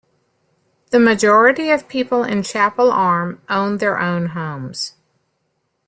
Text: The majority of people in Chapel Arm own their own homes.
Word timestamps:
The 0.89 0.99
majority 0.99 1.69
of 1.69 1.87
people 1.87 2.23
in 2.23 2.41
Chapel 2.41 2.91
Arm 2.91 3.39
own 3.47 3.77
their 3.77 3.99
own 3.99 4.29
homes. 4.29 4.93